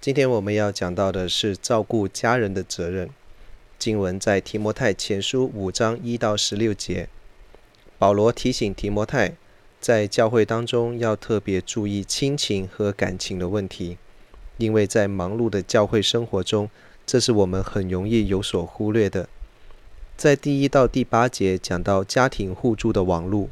[0.00, 3.10] 今天我们要讲到的是照顾家人的责任。
[3.78, 7.06] 经文在提摩太前书五章一到十六节，
[7.98, 9.34] 保罗提醒提摩太，
[9.78, 13.98] 在教会当中要特别注意亲情和感情的问题，
[14.56, 16.70] 因为在忙碌的教会生活中，
[17.04, 19.28] 这是我们很容易有所忽略的。
[20.16, 23.50] 在第一到第八节讲到家庭互助的网络，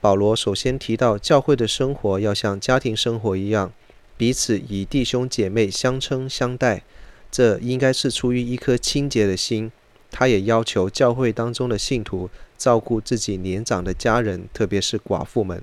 [0.00, 3.70] 保罗首先提到教会的生活要像家庭生活一样。
[4.18, 6.82] 彼此以弟兄姐妹相称相待，
[7.30, 9.70] 这应该是出于一颗清洁的心。
[10.10, 15.62] 他也要求教会当中的信徒照顾自己年长的家人，特别是寡妇们，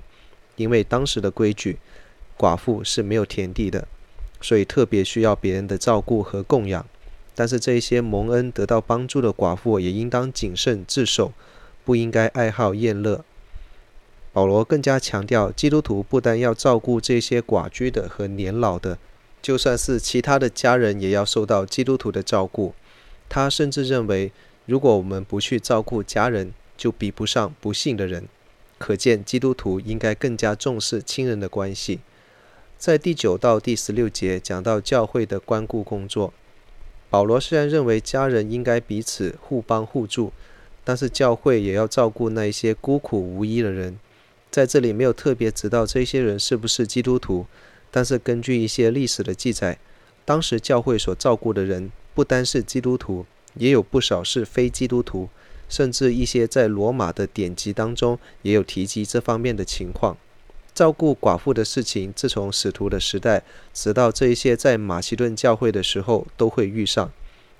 [0.56, 1.76] 因为当时的规矩，
[2.38, 3.86] 寡妇是没有田地的，
[4.40, 6.86] 所以特别需要别人的照顾和供养。
[7.34, 11.34] 但是这一些蒙恩得到帮助的寡妇也应当谨慎自守，
[11.84, 13.22] 不应该爱好宴乐。
[14.36, 18.98] 保罗更加强调，基督徒不但要照顾这些寡居的和年老的，
[19.40, 22.74] 就算是其他的家人，也要受到基督徒的照顾。
[23.30, 24.30] 他甚至认为，
[24.66, 28.28] 如果我们不去照顾家人，就比不上不信的人。
[28.76, 32.00] 可见，基督徒应该更加重视亲人的关系。
[32.76, 36.34] 在第九到第十六节讲到教会的关顾工作，
[37.08, 40.30] 保罗虽然认为家人应该彼此互帮互助，
[40.84, 43.98] 但是教会也要照顾那一些孤苦无依的人。
[44.56, 47.44] 在这里没有特别知道这些人是不是基督徒，
[47.90, 49.78] 但是根据一些历史的记载，
[50.24, 55.28] 当时教会所照顾的人不单是基督徒，也有不少是非基督徒，
[55.68, 60.16] 甚至一些在罗马的典籍当中也有提及这方面的情况。
[60.74, 63.42] 照顾寡妇的事情，自从使徒的时代，
[63.74, 67.12] 直到这一些在马其顿教会的时候都会遇上，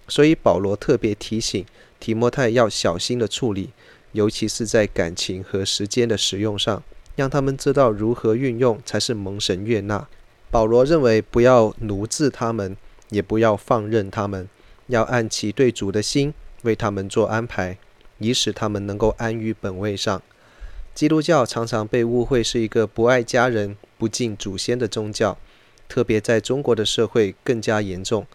[0.09, 1.63] 所以保罗特别提醒
[2.01, 3.69] 提摩太要小心的处理。
[4.17, 6.83] 尤其是在感情和时间的使用上，
[7.17, 10.09] 让他们知道如何运用才是蒙神悦纳。
[10.51, 12.75] 保罗认为，不要奴制他们，
[13.11, 14.49] 也不要放任他们，
[14.87, 17.77] 要按其对主的心为他们做安排，
[18.19, 20.23] 以使他们能够安于本位上。
[20.95, 25.37] 基督教常常被误会是一个不爱家人、不敬祖先的宗教，
[25.87, 28.27] 特别在中国的社会更加严重。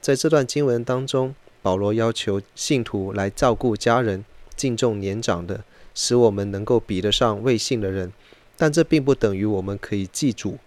[0.00, 4.24] 在这段经文当中，保罗要求信徒来照顾家人。
[4.58, 5.64] 敬重年长的，
[5.94, 8.12] 使我们能够比得上未信的人，
[8.56, 10.58] 但这并不等于我们可以记住，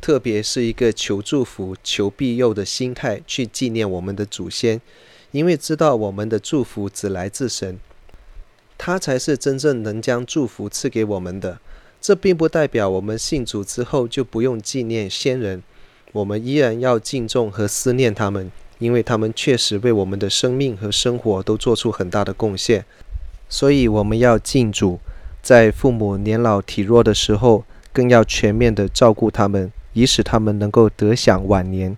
[0.00, 4.80] 特别是一个求祝福、求庇佑的心态去纪念我们的祖先，
[5.30, 7.78] 因为知道我们的祝福只来自神，
[8.76, 11.60] 他才是真正能将祝福赐给我们的。
[12.00, 15.62] 这并不代表我们信主之后就不用纪念先人，
[16.12, 22.84] 我们依然要敬重和思念他们，因为他们确实为我们的生命和生活都做出很大的贡献。
[23.48, 24.98] 所以我们要敬主，
[25.42, 31.96] 在父母年老体弱的时候，更要全面的照顾他们，以使他们能够得享晚年。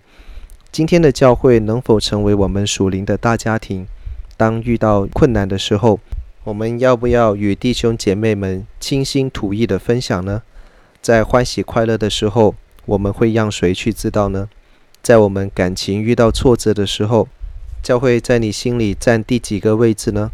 [0.71, 3.87] 今天的教会能否成为我们属灵的大家庭？
[4.37, 5.99] 当遇到困难的时候，
[6.43, 10.43] 我们要不要与弟兄姐妹们倾心吐意的分享呢？
[11.01, 12.55] 在欢喜快乐的时候，
[12.85, 14.47] 我们会让谁去知道呢？
[15.01, 17.27] 在我们感情遇到挫折的时候，
[17.81, 20.31] 教会在你心里占第几个位置呢？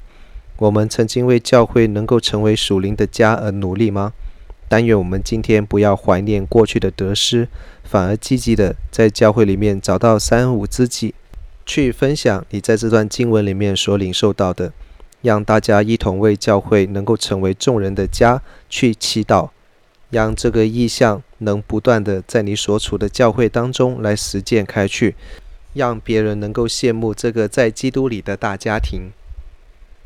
[0.58, 4.14] 我们曾经为教会能够成为属灵的家而努力吗？
[4.68, 7.48] 但愿我们今天不要怀念过去的得失，
[7.84, 11.14] 反而积极的在教会里面找到三五知己，
[11.66, 14.74] 去分享你在这段经文里面所领受到的，
[15.22, 19.50] 让大家一同为教会能够成为众人的家去祈祷，
[20.10, 25.16] 让这个意象能不断的在你所处的教会当中来实践开去，
[25.74, 29.12] 让别人能够羡慕这个在基督里的大家庭。